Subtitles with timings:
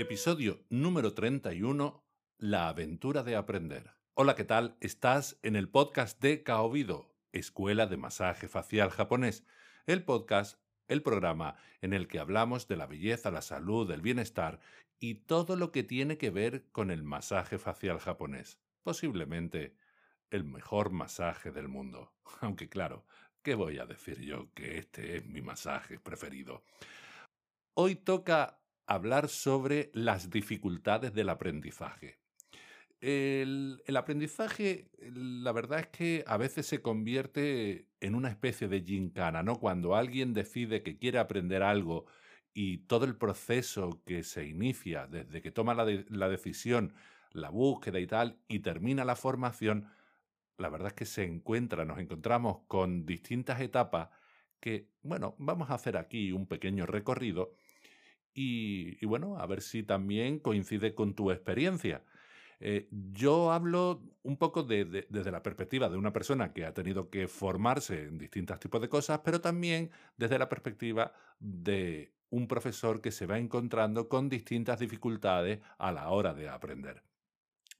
[0.00, 2.02] Episodio número 31,
[2.38, 3.90] La aventura de aprender.
[4.14, 4.78] Hola, ¿qué tal?
[4.80, 9.44] Estás en el podcast de Kaobido, Escuela de Masaje Facial Japonés,
[9.84, 10.58] el podcast,
[10.88, 14.60] el programa en el que hablamos de la belleza, la salud, el bienestar
[14.98, 18.58] y todo lo que tiene que ver con el masaje facial japonés.
[18.82, 19.76] Posiblemente
[20.30, 22.14] el mejor masaje del mundo.
[22.40, 23.04] Aunque claro,
[23.42, 26.64] ¿qué voy a decir yo que este es mi masaje preferido?
[27.74, 28.59] Hoy toca
[28.90, 32.18] hablar sobre las dificultades del aprendizaje.
[33.00, 39.44] El, aprendizaje, la verdad es que a veces se convierte en una especie de gincana,
[39.44, 39.60] ¿no?
[39.60, 42.06] Cuando alguien decide que quiere aprender algo
[42.52, 46.92] y todo el proceso que se inicia desde que toma la, la decisión,
[47.30, 49.86] la búsqueda y tal, y termina la formación,
[50.58, 54.08] la verdad es que se encuentra, nos encontramos con distintas etapas
[54.58, 57.54] que, bueno, vamos a hacer aquí un pequeño recorrido
[58.34, 62.04] y, bueno, a ver si también coincide con tu experiencia.
[62.60, 67.26] Eh, yo hablo un poco desde la perspectiva de una persona que ha tenido que
[67.26, 73.12] formarse en distintos tipos de cosas, pero también desde la perspectiva de un profesor que
[73.12, 77.02] se va encontrando con distintas dificultades a la hora de aprender.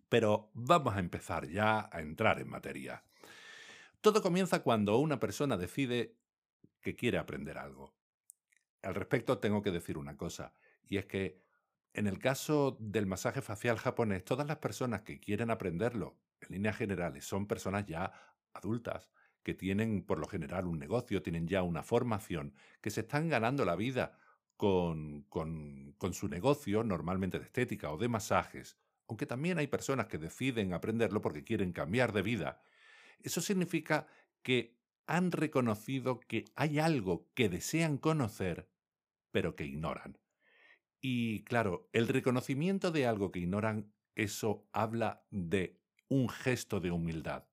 [0.08, 3.04] Pero vamos a empezar ya a entrar en materia.
[4.00, 6.16] Todo comienza cuando una persona decide
[6.80, 7.94] que quiere aprender algo.
[8.82, 10.54] Al respecto tengo que decir una cosa,
[10.88, 11.42] y es que
[11.92, 16.76] en el caso del masaje facial japonés, todas las personas que quieren aprenderlo, en líneas
[16.76, 18.12] generales, son personas ya
[18.52, 19.10] adultas,
[19.42, 23.64] que tienen por lo general un negocio, tienen ya una formación, que se están ganando
[23.64, 24.18] la vida
[24.56, 30.06] con, con, con su negocio, normalmente de estética o de masajes, aunque también hay personas
[30.06, 32.62] que deciden aprenderlo porque quieren cambiar de vida.
[33.18, 34.06] Eso significa
[34.42, 38.69] que han reconocido que hay algo que desean conocer,
[39.30, 40.18] pero que ignoran.
[41.00, 47.44] Y claro, el reconocimiento de algo que ignoran, eso habla de un gesto de humildad.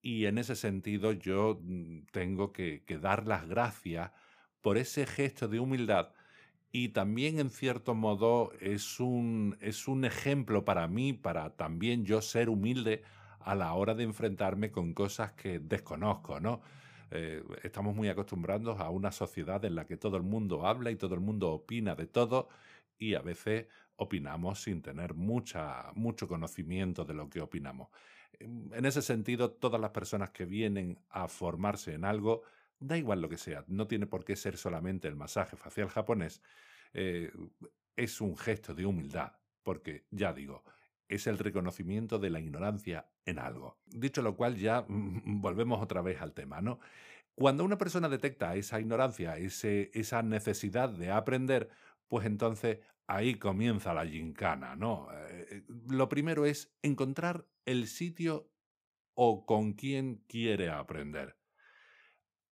[0.00, 4.12] Y en ese sentido yo mm, tengo que, dar las gracias
[4.62, 6.12] por ese gesto de humildad
[6.72, 12.20] y también en cierto modo es un, es un ejemplo para mí, para también yo
[12.20, 13.02] ser humilde
[13.40, 16.60] a la hora de enfrentarme con cosas que desconozco, ¿no?
[17.10, 20.96] Eh, estamos muy acostumbrados a una sociedad en la que todo el mundo habla y
[20.96, 22.48] todo el mundo opina de todo
[22.98, 27.88] y a veces opinamos sin tener mucha, mucho conocimiento de lo que opinamos.
[28.38, 32.42] En ese sentido, todas las personas que vienen a formarse en algo,
[32.78, 36.42] da igual lo que sea, no tiene por qué ser solamente el masaje facial japonés,
[36.92, 37.30] eh,
[37.94, 40.64] es un gesto de humildad, porque ya digo,
[41.08, 43.78] es el reconocimiento de la ignorancia en algo.
[43.86, 46.80] Dicho lo cual, ya volvemos otra vez al tema, ¿no?
[47.34, 51.68] Cuando una persona detecta esa ignorancia, ese, esa necesidad de aprender,
[52.08, 55.08] pues entonces ahí comienza la gincana, ¿no?
[55.12, 58.50] Eh, lo primero es encontrar el sitio
[59.14, 61.36] o con quién quiere aprender.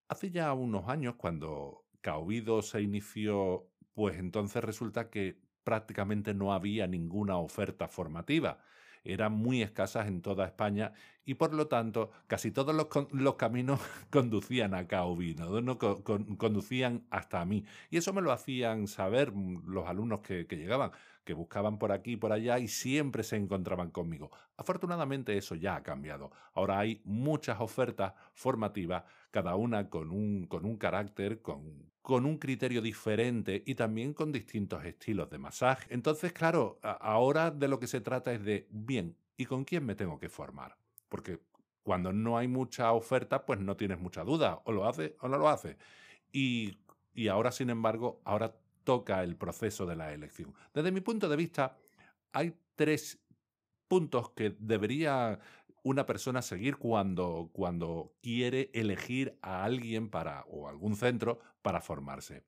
[0.09, 6.87] Hace ya unos años, cuando Caobido se inició, pues entonces resulta que prácticamente no había
[6.87, 8.59] ninguna oferta formativa.
[9.03, 10.93] Eran muy escasas en toda España
[11.27, 13.81] y por lo tanto casi todos los, caminos
[14.11, 15.79] conducían a Caovino, ¿no?
[15.79, 17.65] conducían hasta mí.
[17.91, 20.91] Y eso me lo hacían saber mm, los alumnos que, que llegaban,
[21.25, 24.31] que buscaban por aquí y por allá y siempre se encontraban conmigo.
[24.57, 26.31] Afortunadamente eso ya ha cambiado.
[26.55, 29.05] Ahora hay muchas ofertas formativas,
[29.35, 34.31] cada una con un, con un carácter, con, con un criterio diferente y también con
[34.31, 35.93] distintos estilos de masaje.
[35.93, 39.97] Entonces, claro, ahora de lo que se trata es de, bien, ¿y con quién me
[39.97, 40.79] tengo que formar?
[41.09, 41.41] Porque
[41.83, 45.37] cuando no hay mucha oferta, pues no tienes mucha duda, o lo hace o no
[45.37, 45.79] lo hace.
[46.31, 46.79] Y,
[47.13, 50.55] y ahora, sin embargo, ahora toca el proceso de la elección.
[50.73, 51.77] Desde mi punto de vista,
[52.31, 53.19] hay tres
[53.89, 55.41] puntos que debería
[55.85, 62.43] una persona seguir cuando, cuando quiere elegir a alguien para, o algún centro para formarse.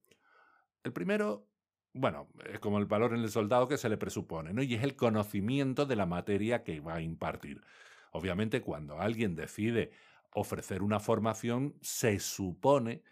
[0.83, 1.47] El primero,
[1.93, 4.63] bueno, es como el valor en el soldado que se le presupone, ¿no?
[4.63, 7.63] Y es el conocimiento de la materia que va a impartir.
[8.11, 9.91] Obviamente, cuando alguien decide
[10.33, 13.03] ofrecer una formación, se supone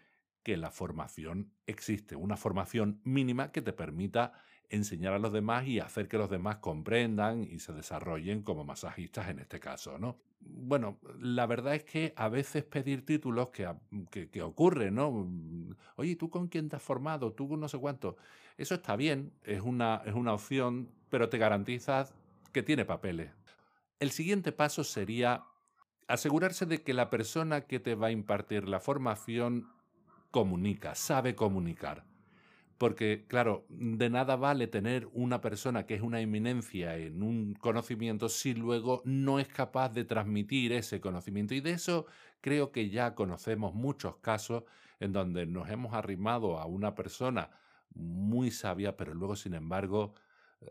[0.41, 4.33] que la formación existe, una formación mínima que te permita
[4.69, 9.29] enseñar a los demás y hacer que los demás comprendan y se desarrollen como masajistas
[9.29, 10.17] en este caso, ¿no?
[10.39, 13.67] Bueno, la verdad es que a veces pedir títulos que,
[14.11, 15.27] que, ocurre, ¿no?
[15.95, 17.33] Oye, ¿tú con quién te has formado?
[17.33, 18.17] ¿Tú no sé cuánto?
[18.57, 22.13] Eso está bien, es una, es una opción, pero te garantizas
[22.51, 23.31] que tiene papeles.
[23.99, 25.45] El siguiente paso sería
[26.07, 29.67] asegurarse de que la persona que te va a impartir la formación
[30.31, 32.05] comunica, sabe comunicar.
[32.77, 38.27] Porque, claro, de nada vale tener una persona que es una eminencia en un conocimiento
[38.27, 41.53] si luego no es capaz de transmitir ese conocimiento.
[41.53, 42.05] Y de eso
[42.41, 44.63] creo que ya conocemos muchos casos
[44.99, 47.49] en donde nos hemos arrimado a una persona
[47.93, 50.13] muy sabia, pero luego, sin embargo,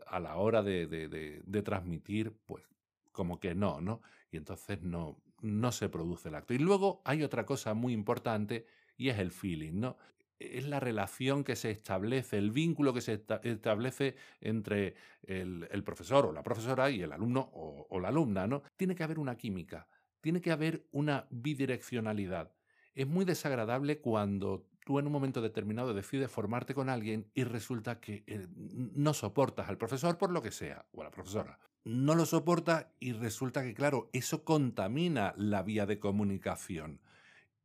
[0.05, 2.63] a la hora de, de transmitir, pues
[3.11, 4.01] como que no, ¿no?
[4.31, 6.53] Y entonces no, no se produce el acto.
[6.53, 8.67] Y luego hay otra cosa muy importante
[8.97, 9.97] y es el feeling, ¿no?
[10.39, 16.31] Es la relación que se establece, el vínculo que se establece entre el, profesor o
[16.31, 18.63] la profesora y el alumno o, o la alumna, ¿no?
[18.75, 19.87] Tiene que haber una química,
[20.21, 22.51] tiene que haber una bidireccionalidad.
[22.93, 27.99] Es muy desagradable cuando tú en un momento determinado decides formarte con alguien y resulta
[27.99, 31.59] que eh, no soportas al profesor por lo que sea, o a la profesora.
[31.83, 37.01] No lo soporta y resulta que, claro, eso contamina la vía de comunicación.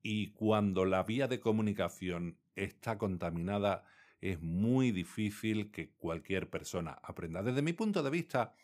[0.02, 3.84] Y cuando la vía de comunicación está contaminada,
[4.20, 7.42] es muy difícil que cualquier persona aprenda.
[7.42, 8.54] Desde mi punto de vista,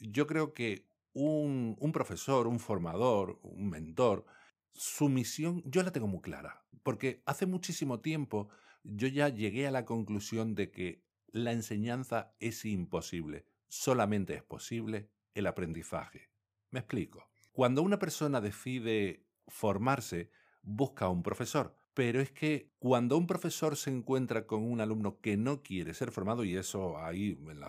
[0.00, 4.26] yo creo que un, profesor, un formador, un mentor,
[4.72, 8.48] su misión yo la tengo muy clara, porque hace muchísimo tiempo
[8.82, 15.08] yo ya llegué a la conclusión de que la enseñanza es imposible, solamente es posible
[15.34, 16.28] el aprendizaje.
[16.70, 17.28] Me explico.
[17.52, 20.30] Cuando una persona decide formarse,
[20.66, 25.18] busca a un profesor, pero es que cuando un profesor se encuentra con un alumno
[25.20, 27.62] que no quiere ser formado, y eso ahí en,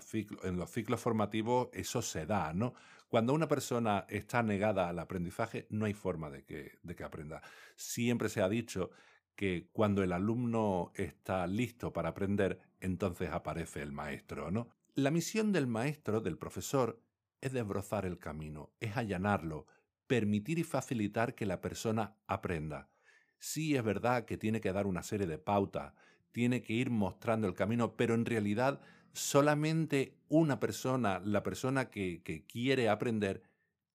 [0.44, 2.74] en los ciclos formativos, eso se da, ¿no?
[3.08, 7.42] Cuando una persona está negada al aprendizaje, no hay forma de que, de que aprenda.
[7.78, 8.92] Siempre se ha dicho
[9.36, 14.68] que cuando el alumno está listo para aprender, entonces aparece el maestro, ¿no?
[14.94, 17.00] La misión del maestro, del profesor,
[17.40, 19.68] es desbrozar el camino, es allanarlo,
[20.08, 22.90] permitir y facilitar que la persona aprenda.
[23.40, 25.94] Sí es verdad que tiene que dar una serie de pautas,
[26.32, 28.80] tiene que ir mostrando el camino, pero en realidad
[29.14, 33.44] solamente una persona, la persona que, quiere aprender,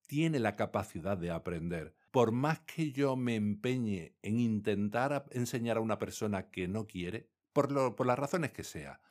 [0.07, 1.95] tiene la capacidad de aprender.
[2.11, 7.29] Por más que yo me empeñe en intentar enseñar a una persona que no quiere,
[7.53, 7.71] por,
[8.05, 9.01] las razones que sea,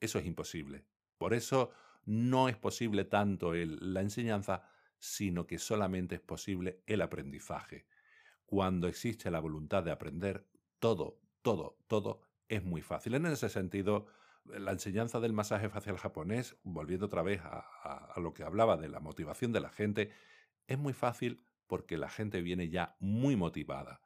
[0.00, 0.84] eso es imposible.
[1.16, 1.70] Por eso
[2.04, 4.62] no es posible tanto la enseñanza,
[5.04, 7.86] sino que solamente es posible el aprendizaje.
[8.46, 10.48] Cuando existe la voluntad de aprender,
[10.78, 13.14] todo, todo, todo es muy fácil.
[13.14, 14.06] En ese sentido,
[14.46, 19.00] la enseñanza del masaje facial japonés, volviendo otra vez a, lo que hablaba de la
[19.00, 20.10] motivación de la gente,
[20.66, 24.00] es muy fácil porque la gente viene ya muy motivada.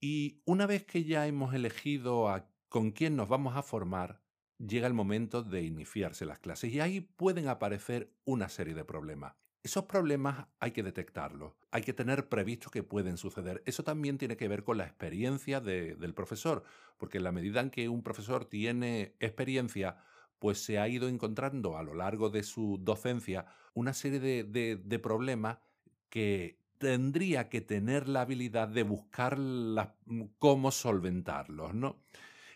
[0.00, 2.28] Y una vez que ya hemos elegido
[2.70, 4.22] con quién nos vamos a formar,
[4.56, 9.34] llega el momento de iniciarse las clases y ahí pueden aparecer una serie de problemas.
[9.62, 13.62] Esos problemas hay que detectarlos, hay que tener previsto que pueden suceder.
[13.66, 16.64] Eso también tiene que ver con la experiencia del profesor,
[16.96, 19.98] porque en la medida en que un profesor tiene experiencia,
[20.38, 25.58] pues se ha ido encontrando a lo largo de su docencia una serie de, problemas
[26.08, 29.38] que tendría que tener la habilidad de buscar
[30.38, 31.98] cómo solventarlos, ¿no?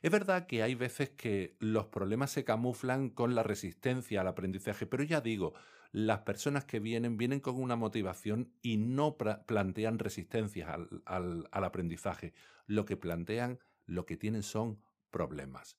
[0.01, 4.87] Es verdad que hay veces que los problemas se camuflan con la resistencia al aprendizaje,
[4.87, 5.55] pero ya digo,
[5.95, 10.69] las personas que vienen vienen con una motivación y no plantean resistencias
[11.05, 12.35] al, aprendizaje.
[12.67, 15.79] Lo que plantean, lo que tienen son problemas.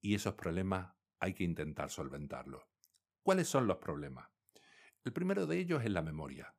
[0.00, 2.64] Y esos problemas hay que intentar solventarlos.
[3.22, 4.28] ¿Cuáles son los problemas?
[5.04, 6.52] El primero de ellos es la memoria.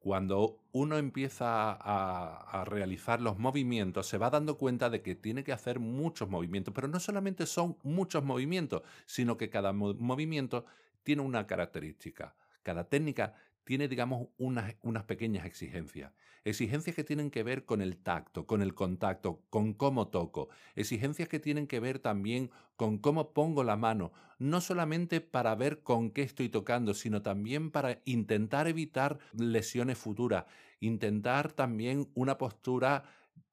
[0.00, 5.44] Cuando uno empieza a, a, realizar los movimientos, se va dando cuenta de que tiene
[5.44, 10.66] que hacer muchos movimientos, pero no solamente son muchos movimientos, sino que cada movimiento
[11.04, 12.34] tiene una característica.
[12.62, 13.34] Cada técnica
[13.64, 16.12] tiene, digamos, unas, pequeñas exigencias.
[16.44, 20.48] Exigencias que tienen que ver con el tacto, con el contacto, con cómo toco.
[20.74, 25.82] Exigencias que tienen que ver también con cómo pongo la mano, no solamente para ver
[25.82, 30.44] con qué estoy tocando, sino también para intentar evitar lesiones futuras,
[30.80, 33.04] intentar también una postura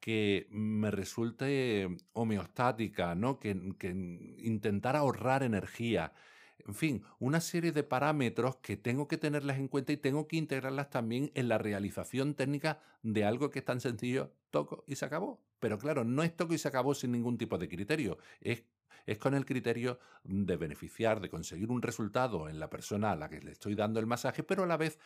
[0.01, 3.39] que me resulte homeostática, ¿no?
[3.39, 3.89] que, que
[4.39, 6.11] intentar ahorrar energía
[6.67, 10.37] en fin, una serie de parámetros que tengo que tenerlas en cuenta y tengo que
[10.37, 15.05] integrarlas también en la realización técnica de algo que es tan sencillo, toco y se
[15.05, 15.41] acabó.
[15.59, 18.63] Pero claro, no es toco y se acabó sin ningún tipo de criterio, es,
[19.19, 23.41] con el criterio de beneficiar, de conseguir un resultado en la persona a la que
[23.41, 24.99] le estoy dando el masaje, pero a la vez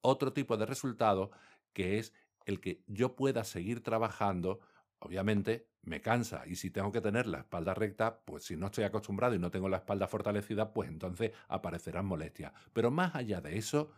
[0.00, 1.30] otro tipo de resultado
[1.72, 2.12] que es
[2.46, 4.60] el que yo pueda seguir trabajando
[5.04, 8.84] obviamente me cansa y si tengo que tener la espalda recta, pues si no estoy
[8.84, 12.52] acostumbrado y no tengo la espalda fortalecida, pues entonces aparecerán molestias.
[12.72, 13.90] Pero más allá de eso,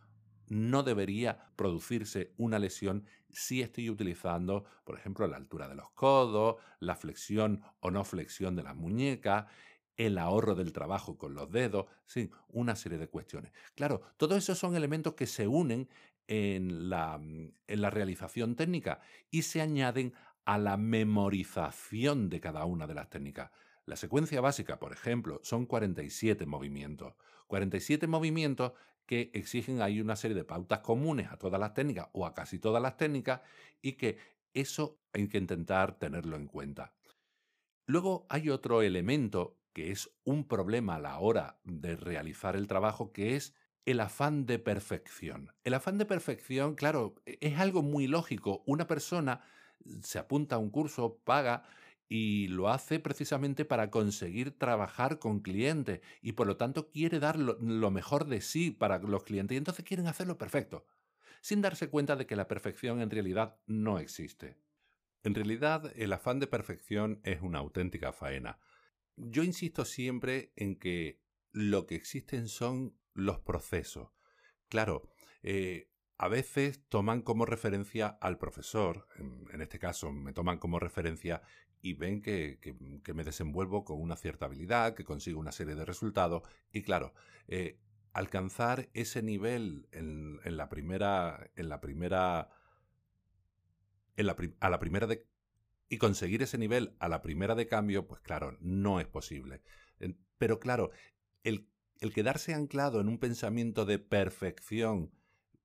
[0.49, 6.57] no debería producirse una lesión si estoy utilizando, por ejemplo, la altura de los codos,
[6.81, 9.47] la flexión o no flexión de las muñecas
[9.97, 13.53] el ahorro del trabajo con los dedos, sí, una serie de cuestiones.
[13.75, 15.89] Claro, todos esos son elementos que se unen
[16.29, 20.13] en la, en la realización técnica y se añaden
[20.47, 23.51] a la memorización de cada una de las técnicas.
[23.85, 27.15] La secuencia básica, por ejemplo, son 47 movimientos.
[27.49, 28.73] 47 movimientos
[29.07, 32.59] que exigen ahí una serie de pautas comunes a todas las técnicas o a casi
[32.59, 33.41] todas las técnicas
[33.83, 34.19] y que
[34.55, 36.95] eso hay que intentar tenerlo en cuenta.
[37.87, 43.13] Luego hay otro elemento que es un problema a la hora de realizar el trabajo,
[43.13, 45.53] que es el afán de perfección.
[45.63, 48.65] El afán de perfección, claro, e, es algo muy lógico.
[48.67, 49.43] Una persona
[50.03, 51.65] se apunta a un curso, paga
[52.09, 57.39] y lo hace precisamente para conseguir trabajar con clientes y por lo tanto quiere dar
[57.39, 60.87] lo, mejor de sí para los clientes y entonces quieren hacerlo perfecto,
[61.41, 64.57] sin darse cuenta de que la perfección en realidad no existe.
[65.25, 68.61] En realidad el afán de perfección es una auténtica faena.
[69.17, 74.11] Yo insisto siempre en que lo que existen son los procesos.
[74.69, 75.11] Claro,
[75.43, 81.43] eh, a veces toman como referencia al profesor, en, este caso me toman como referencia
[81.83, 82.59] y ven que,
[83.15, 86.43] me desenvuelvo con una cierta habilidad, que consigo una serie de resultados
[86.73, 87.13] y claro,
[87.49, 87.79] eh,
[88.13, 92.51] alcanzar ese nivel en, la primera, en la primera,
[94.61, 95.27] a la primera de,
[95.91, 99.63] y conseguir ese nivel a la primera de cambio, pues claro, no es posible.
[100.39, 100.91] Pero claro,
[101.45, 101.69] el
[102.15, 105.13] quedarse anclado en un pensamiento de perfección,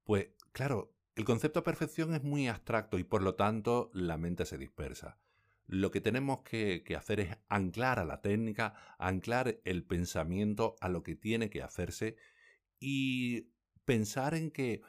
[0.04, 4.46] pues claro, el concepto de perfección es muy abstracto y por lo tanto la mente
[4.46, 5.20] se dispersa.
[5.68, 11.04] Lo que tenemos que, hacer es anclar a la técnica, anclar el pensamiento a lo
[11.04, 12.16] que tiene que hacerse
[12.80, 13.52] y
[13.86, 14.82] pensar en que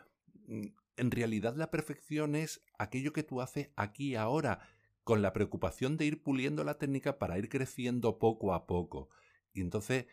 [0.47, 0.67] mm,
[0.97, 4.61] en realidad la perfección es aquello que tú haces aquí ahora,
[5.05, 9.09] con la preocupación de ir puliendo la técnica para ir creciendo poco a poco.
[9.53, 10.07] Y entonces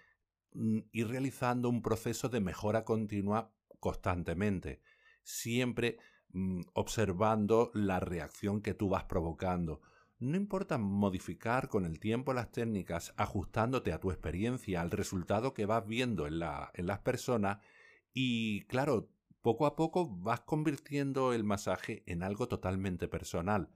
[0.54, 4.82] mm, ir realizando un proceso de mejora continua constantemente
[5.24, 5.98] siempre
[6.30, 9.82] mm, observando la reacción que tú vas provocando.
[10.20, 15.66] No importa modificar con el tiempo las técnicas, ajustándote a tu experiencia, al resultado que
[15.66, 17.60] vas viendo en, la, en las personas
[18.14, 19.10] y claro,
[19.42, 23.70] poco a poco vas convirtiendo el masaje en algo totalmente personal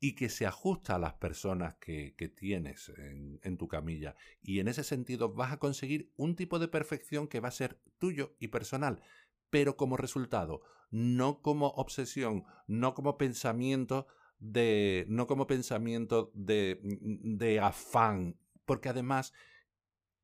[0.00, 4.14] y que se ajusta a las personas que, que tienes en, en, tu camilla.
[4.40, 7.80] Y en ese sentido vas a conseguir un tipo de perfección que va a ser
[7.98, 9.02] tuyo y personal
[9.50, 14.06] pero como resultado, no como obsesión, no como pensamiento
[14.38, 19.32] de, no como pensamiento de, de afán, porque además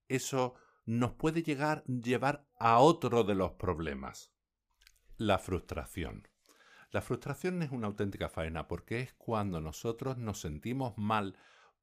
[0.09, 0.55] eso
[0.87, 4.33] nos puede llegar, llevar a otro de los problemas,
[5.17, 6.29] la frustración.
[6.91, 11.37] La frustración es una auténtica faena porque es cuando nosotros nos sentimos mal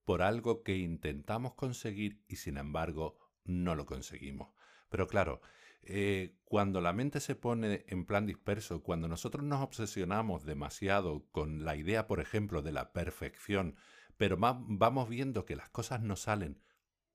[0.05, 4.53] por algo que intentamos conseguir y sin embargo no lo conseguimos.
[4.89, 5.41] Pero claro,
[5.83, 11.65] eh, cuando la mente se pone en plan disperso, cuando nosotros nos obsesionamos demasiado con
[11.65, 13.75] la idea, por ejemplo, de la perfección,
[14.17, 16.61] pero vamos viendo que las cosas no salen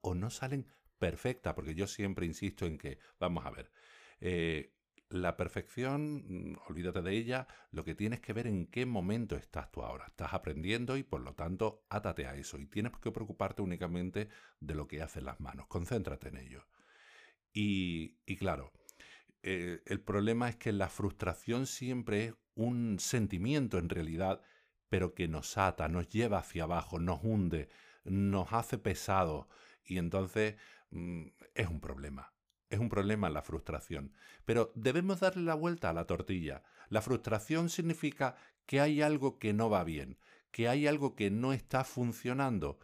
[0.00, 0.66] o no salen
[0.98, 3.70] perfectas, porque yo siempre insisto en que, vamos a ver,
[4.20, 4.72] eh,
[5.08, 9.70] la perfección, mm, olvídate de ella, lo que tienes que ver en qué momento estás
[9.70, 10.06] tú ahora.
[10.06, 14.28] Estás aprendiendo y por lo tanto átate a eso y tienes que preocuparte únicamente
[14.60, 16.66] de lo que hacen las manos, concéntrate en ello.
[17.58, 18.70] Y, claro,
[19.42, 24.42] eh, el problema es que la frustración siempre es un sentimiento en realidad,
[24.90, 27.70] pero que nos ata, nos lleva hacia abajo, nos hunde,
[28.04, 29.48] nos hace pesado
[29.86, 30.56] y entonces
[30.90, 32.34] mm, es un problema.
[32.68, 34.12] Es un problema la frustración.
[34.44, 36.62] Pero debemos darle la vuelta a la tortilla.
[36.90, 38.36] La frustración significa
[38.66, 40.18] que hay algo que no va bien,
[40.50, 42.78] que hay algo que no está funcionando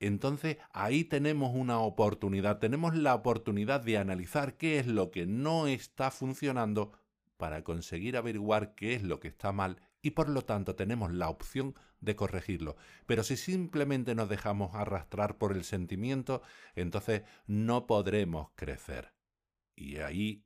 [0.00, 5.66] entonces ahí tenemos una oportunidad, tenemos la oportunidad de analizar qué es lo que no
[5.66, 6.92] está funcionando
[7.36, 11.28] para conseguir averiguar qué es lo que está mal y por lo tanto tenemos la
[11.28, 12.76] opción de corregirlo.
[13.06, 16.42] Pero si simplemente nos dejamos arrastrar por el sentimiento,
[16.74, 19.12] entonces no podremos crecer.
[19.74, 20.44] Y ahí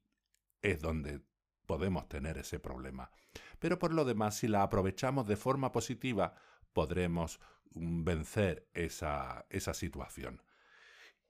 [0.62, 1.21] es donde
[1.66, 3.11] podemos tener ese problema.
[3.59, 6.35] Pero por lo demás, si la aprovechamos de forma positiva,
[6.73, 7.40] podremos
[7.71, 10.43] vencer esa, esa situación.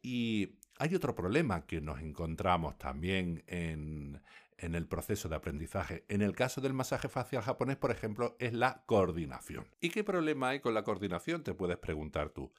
[0.02, 4.22] Y hay otro problema que nos encontramos también en,
[4.56, 6.04] en, el proceso de aprendizaje.
[6.08, 9.66] En el caso del masaje facial japonés, por ejemplo, es la coordinación.
[9.80, 11.42] ¿Y qué problema hay con la coordinación?
[11.42, 12.52] Te puedes preguntar tú.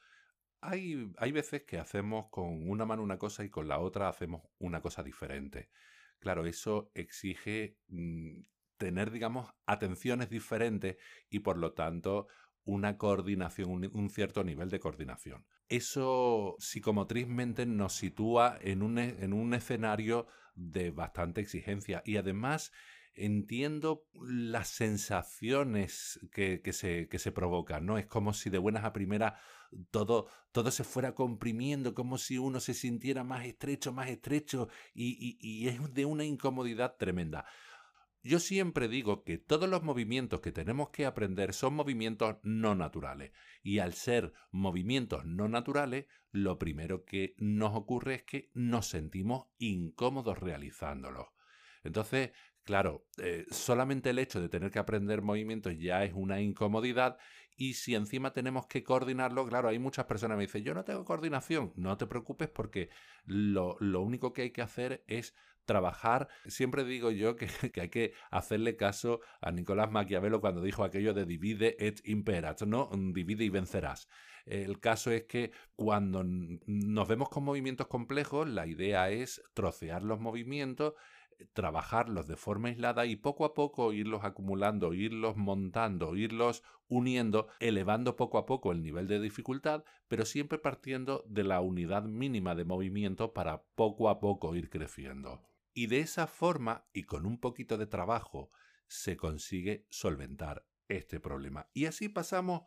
[0.61, 4.43] Hay, hay veces que hacemos con una mano una cosa y con la otra hacemos
[4.59, 5.69] una cosa diferente.
[6.19, 8.41] Claro, eso exige mm,
[8.77, 10.97] tener, digamos, atenciones diferentes
[11.31, 12.27] y por lo tanto
[12.63, 15.45] una coordinación, un, cierto nivel de coordinación.
[15.69, 22.71] Eso psicomotrizmente nos sitúa en un, en un escenario de bastante exigencia y además
[23.13, 27.97] entiendo las sensaciones que, se, que se provocan, ¿no?
[27.97, 29.33] Es como si de buenas a primeras
[29.89, 35.37] todo, todo se fuera comprimiendo, como si uno se sintiera más estrecho, más estrecho, y,
[35.39, 37.45] y es de una incomodidad tremenda.
[38.23, 43.31] Yo siempre digo que todos los movimientos que tenemos que aprender son movimientos no naturales.
[43.63, 49.47] Y al ser movimientos no naturales, lo primero que nos ocurre es que nos sentimos
[49.57, 51.27] incómodos realizándolos.
[51.83, 52.31] Entonces,
[52.63, 57.17] Claro, eh, solamente el hecho de tener que aprender movimientos ya es una incomodidad
[57.57, 60.83] y si encima tenemos que coordinarlo, claro, hay muchas personas que me dicen, yo no
[60.83, 62.89] tengo coordinación, no te preocupes porque
[63.25, 65.35] lo, único que hay que hacer es
[65.71, 66.27] trabajar.
[66.47, 67.47] Siempre digo yo que,
[67.79, 72.89] hay que hacerle caso a Nicolás Maquiavelo cuando dijo aquello de divide et imperat, ¿no?
[72.93, 74.09] Divide y vencerás.
[74.45, 80.19] El caso es que cuando nos vemos con movimientos complejos, la idea es trocear los
[80.19, 80.93] movimientos
[81.53, 88.15] trabajarlos de forma aislada y poco a poco irlos acumulando, irlos montando, irlos uniendo, elevando
[88.15, 92.65] poco a poco el nivel de dificultad, pero siempre partiendo de la unidad mínima de
[92.65, 95.41] movimiento para poco a poco ir creciendo.
[95.73, 98.51] Y de esa forma, y con un poquito de trabajo,
[98.87, 101.69] se consigue solventar este problema.
[101.73, 102.63] Y así pasamos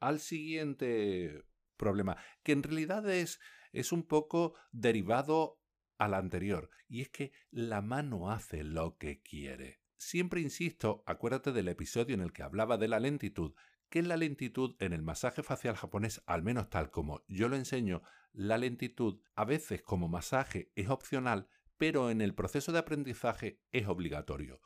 [0.00, 1.44] al siguiente
[1.76, 3.40] problema, que en realidad es,
[3.72, 5.60] es un poco derivado
[5.98, 9.80] a la anterior, y es que la mano hace lo que quiere.
[9.96, 13.54] Siempre insisto, acuérdate del episodio en el que hablaba de la lentitud,
[13.88, 18.02] que la lentitud en el masaje facial japonés, al menos tal como yo lo enseño,
[18.32, 21.48] la lentitud a veces como masaje es opcional,
[21.78, 24.60] pero en el proceso de aprendizaje es obligatorio,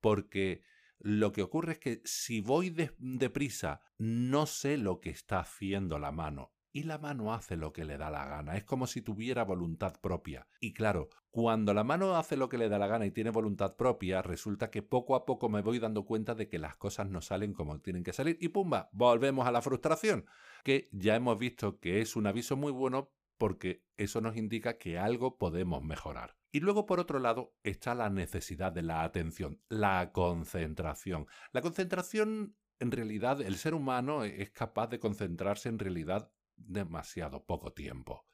[0.00, 0.62] porque
[0.98, 6.12] lo que ocurre es que si voy deprisa, no sé lo que está haciendo la
[6.12, 8.56] mano y la mano hace lo que le da la gana.
[8.56, 10.48] Es como si tuviera voluntad propia.
[10.60, 13.76] Y claro, cuando la mano hace lo que le da la gana y tiene voluntad
[13.76, 17.20] propia, resulta que poco a poco me voy dando cuenta de que las cosas no
[17.20, 18.38] salen como tienen que salir.
[18.40, 20.26] Y pumba, volvemos a la frustración,
[20.64, 24.98] que ya hemos visto que es un aviso muy bueno porque eso nos indica que
[24.98, 26.34] algo podemos mejorar.
[26.54, 31.26] Y luego, por otro lado, está la necesidad de la atención, la concentración.
[31.50, 37.72] La concentración, en realidad, el ser humano es capaz de concentrarse en realidad demasiado poco
[37.72, 38.28] tiempo.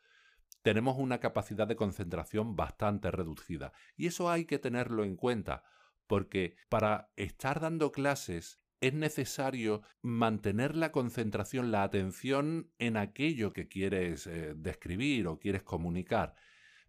[0.60, 5.64] Tenemos una capacidad de concentración bastante reducida y eso hay que tenerlo en cuenta
[6.06, 13.66] porque para estar dando clases es necesario mantener la concentración, la atención en aquello que
[13.66, 16.34] quieres eh, describir o quieres comunicar.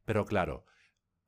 [0.03, 0.65] Pero claro,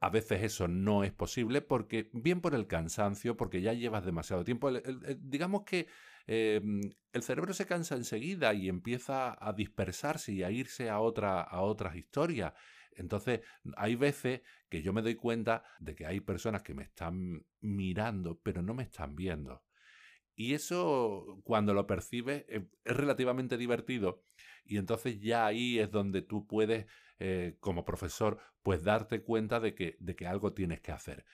[0.06, 4.44] a veces eso no es posible porque, bien por el cansancio, porque ya llevas demasiado
[4.44, 4.72] tiempo.
[5.20, 5.88] digamos que
[6.26, 11.62] Em, el cerebro se cansa enseguida y empieza a dispersarse y a irse a, a
[11.62, 12.54] otras historias.
[12.96, 13.42] Entonces,
[13.76, 18.40] hay veces que yo me doy cuenta de que hay personas que me están mirando,
[18.42, 19.64] pero no me están viendo.
[20.36, 24.24] Y eso, cuando lo percibes, es relativamente divertido.
[24.66, 26.88] Y entonces ya ahí es donde tú puedes,
[27.20, 31.26] eh, como profesor, pues darte cuenta de que, de que algo tienes que hacer.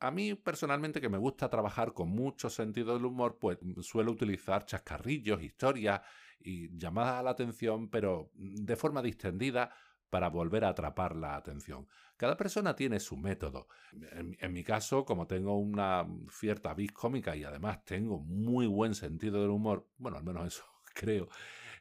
[0.00, 4.66] A mí personalmente que me gusta trabajar con mucho sentido del humor, pues suelo utilizar
[4.66, 6.02] chascarrillos, historias
[6.40, 9.74] y llamadas a la atención, pero mm, de forma distendida
[10.10, 11.88] para volver a atrapar la atención.
[12.16, 13.68] Cada persona tiene su método.
[14.12, 19.40] En, mi caso, como tengo una cierta vis cómica y además tengo muy buen sentido
[19.40, 20.64] del humor, bueno, al menos eso
[20.94, 21.28] creo,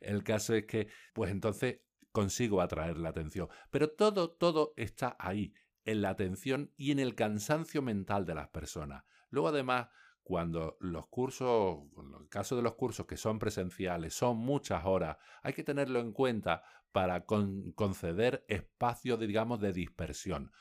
[0.02, 1.80] el caso es que, pues entonces
[2.12, 3.50] consigo atraer la atención.
[3.70, 5.54] Pero todo, todo está ahí
[5.86, 9.04] en la atención y en el cansancio mental de las personas.
[9.30, 9.88] Luego, además,
[10.24, 15.18] cuando los cursos, en el caso de los cursos que son presenciales, son muchas horas,
[15.42, 20.52] hay que tenerlo en cuenta para conceder espacio, digamos, de dispersión.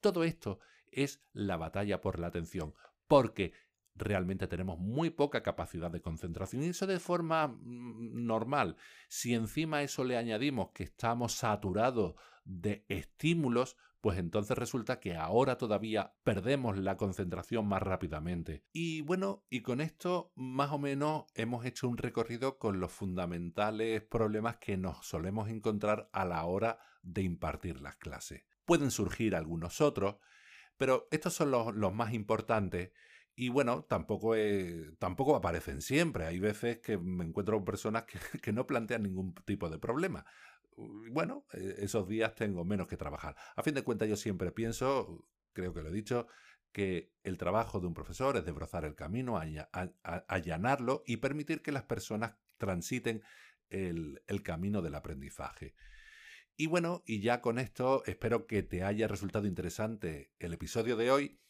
[0.00, 2.74] Todo esto es la batalla por la atención,
[3.06, 3.52] porque
[3.94, 8.76] realmente tenemos muy poca capacidad de concentración y eso de forma mm, normal.
[9.08, 12.14] Si encima a eso le añadimos que estamos saturados
[12.44, 18.64] de estímulos, pues entonces resulta que ahora todavía perdemos la concentración más rápidamente.
[18.72, 24.02] Y bueno, y con esto más o menos hemos hecho un recorrido con los fundamentales
[24.02, 28.42] problemas que nos solemos encontrar a la hora de impartir las clases.
[28.64, 30.16] Pueden surgir algunos otros,
[30.76, 32.90] pero estos son los, más importantes
[33.36, 34.34] y bueno, tampoco,
[34.98, 36.26] tampoco aparecen siempre.
[36.26, 40.26] Hay veces que me encuentro con personas que, que no plantean ningún tipo de problema
[40.76, 43.36] bueno, e, esos días tengo menos que trabajar.
[43.56, 46.26] A fin de cuentas yo siempre pienso, creo que lo he dicho,
[46.72, 49.38] que el trabajo de un profesor es desbrozar el camino,
[50.28, 53.22] allanarlo y permitir que las personas transiten
[53.68, 55.74] el camino del aprendizaje.
[56.56, 61.10] Y bueno, y ya con esto espero que te haya resultado interesante el episodio de
[61.10, 61.40] hoy.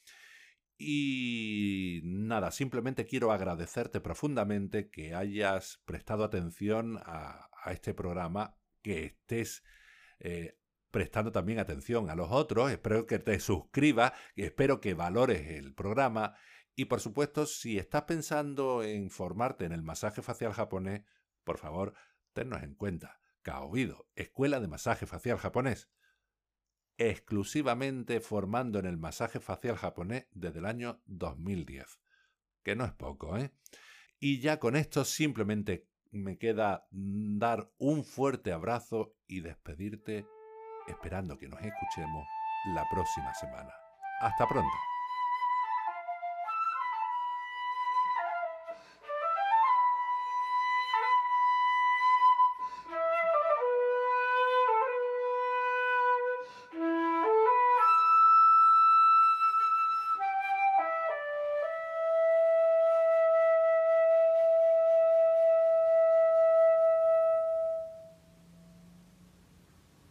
[0.79, 9.65] Y nada, simplemente quiero agradecerte profundamente que hayas prestado atención a, este programa, que estés
[10.21, 10.59] eh,
[10.91, 12.71] prestando también atención a los otros.
[12.71, 16.35] Espero que te suscribas, espero que valores el programa.
[16.75, 21.03] Y por supuesto, si estás pensando en formarte en el masaje facial japonés,
[21.45, 21.95] por favor,
[22.33, 23.21] tennos en cuenta.
[23.43, 25.91] Kaobido, Escuela de Masaje Facial Japonés.
[26.97, 32.01] Exclusivamente formando en el masaje facial japonés desde el año 2010.
[32.63, 33.53] Que no es poco, ¿eh?
[34.21, 40.27] Y ya con esto simplemente me queda dar un fuerte abrazo y despedirte
[40.87, 42.27] esperando que nos escuchemos
[42.75, 43.73] la próxima semana.
[44.21, 44.92] Hasta pronto.